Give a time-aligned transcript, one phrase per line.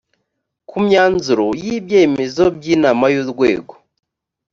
[0.69, 3.73] ku myanzuro y ibyemezo by inama y urwego